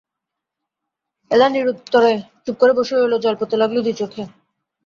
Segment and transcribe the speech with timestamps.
[1.31, 2.11] এলা নিরুত্তরে
[2.43, 4.23] চুপ করে বসে রইল, জল পড়তে লাগল দুই চোখে।